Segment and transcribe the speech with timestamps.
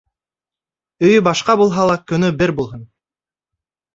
[1.09, 2.83] Өйө башҡа булһа ла, көнө бер булһын.